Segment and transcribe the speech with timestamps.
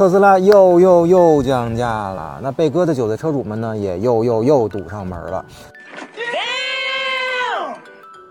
[0.00, 5.44] 特斯拉又又又降价了，那被割的韭菜车主们呢，也又又又堵上门了。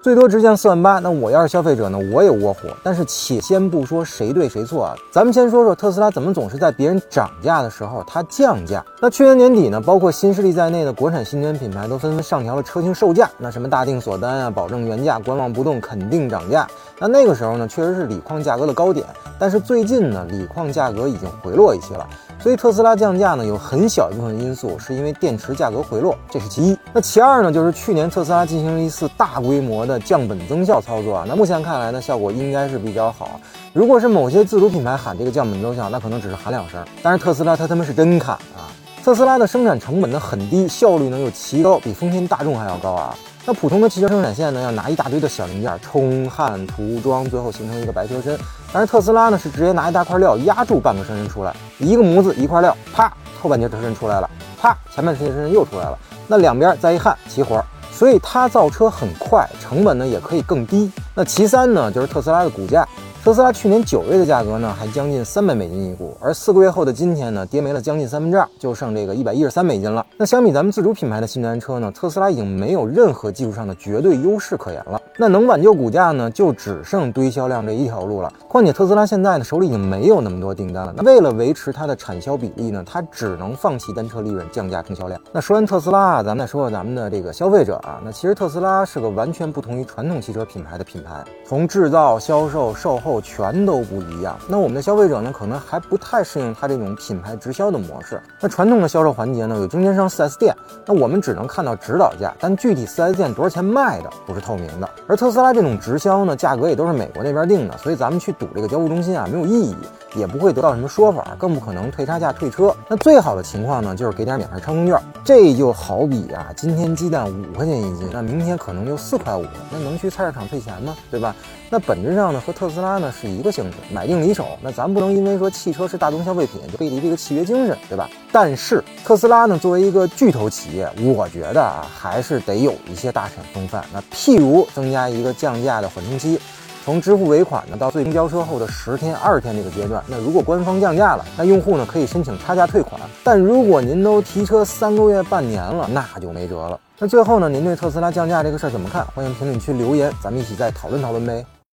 [0.01, 2.61] 最多直降四万八，那我要是消费者呢，我也窝火。
[2.81, 8.83] 但是且先不说谁对谁错啊，咱们先说说特斯拉怎么总是在别人涨价的时候它降价。
[8.99, 16.67] 那去年年底呢，包括新势力在内的国产新能源品牌都纷纷上调了车型售价，那什么大定锁单啊，保证原价，观望不动，肯定涨价。
[16.99, 19.05] 那那个时候呢，确实是锂矿价格的高点。
[19.39, 22.05] 但是最近呢，锂矿价格已经回落一些了。
[22.41, 26.77] 所以特斯拉降价呢，有很小一部分因素是因为电池价格回落，这是其一。
[26.91, 31.25] 那其二呢，就是去年特斯拉进行了一次大规模的降本增效操作啊。
[31.27, 33.39] 那目前看来呢，效果应该是比较好。
[33.71, 36.83] 如果是某些自主品牌喊这个降本增效，那可能只是喊两声。
[37.01, 38.67] 但是特斯拉他他妈是真砍啊！
[39.03, 43.15] 特斯拉的生产成本呢很低，效率呢又奇高，比丰田大众还要高啊。
[43.49, 48.37] 那普通的汽车生产线呢，要拿一大堆的小零件冲焊涂装，最后形成一个白车身。
[48.71, 54.29] 但是特斯拉呢，是直接拿一大块料压住半个车身出来，一个模子一块料，啪，后半截车身出来了，
[54.61, 55.97] 啪，前半截车身又出来了。
[56.27, 57.59] 那两边再一焊，齐活。
[57.91, 60.91] 所以它造车很快，成本呢也可以更低。
[61.15, 62.87] 那其三呢，就是特斯拉的股价。
[63.21, 70.05] 特斯拉去年九月的价格呢，还将近三百美金一股，而四个月后的今天呢，跌没了将近三分之二，就剩这个一百一十三美金了。
[70.17, 74.99] 那相比咱们自主品牌的新能源车呢，特斯拉已经没有任何技术上的绝对优势可言了。
[75.17, 78.31] 那能挽救股价呢，就只剩堆销量这一条路了。
[78.47, 80.93] 况且特斯拉现在呢，手里已经没有那么多订单了。
[80.95, 85.19] 那为了维持它的产销比例呢，它只能放弃单车利润，降价冲销量。
[85.33, 87.99] 那说完特斯拉啊，咱们再说说咱们的这个消费者啊。
[88.03, 93.79] 那其实特斯拉是个完全不同于传统汽车品牌的品牌，从制造、销售、售后全都。
[93.89, 98.21] 不一样，那我们的消费者呢，可能还不太适应它这种品牌直销的模式。
[98.39, 100.53] 那传统的销售环节呢，有中间商 4S 店，
[100.85, 104.89] 那我们只能看到指导价，但具体 4S 店多少钱卖的不是透明的。
[105.07, 109.75] 而特斯拉这种直销呢，价格也都是美国那边定的，所以咱们去赌这个交付中心啊，没有意义。
[110.15, 112.75] 也不会得到什么说法，更不可能退差价退车。
[112.87, 114.99] 那最好的情况呢，就是给点免费畅通券。
[115.23, 120.95] 这就好比啊，今天鸡蛋五块钱一斤，那明天可能就四块五，那能去菜市场退钱吗？
[121.11, 121.35] 对吧？
[121.69, 124.57] 那本质上呢，和特斯拉呢是一个性质，买定离手。
[124.61, 128.09] 那咱不能因为说汽车是大宗消费品就背离这个契约精神，对吧？
[128.31, 133.83] 但是特斯拉呢，作为一个巨头企业，我觉得啊，还是得有一些大产风范。
[133.93, 136.39] 那譬如增加一个降价的缓冲期。
[136.85, 142.99] 从支付尾款呢到最终交车后的十天、二十天这个阶段，那如果官方降价了，那用户呢可以申请差价退款。
[143.23, 146.79] 但如果您都提车三个月、半年了，那就没辙了。
[146.97, 149.05] 那最后呢，您对特斯拉降价这个事儿怎么看？
[149.13, 151.45] 欢迎评论区留言，咱们一起再讨论讨论呗。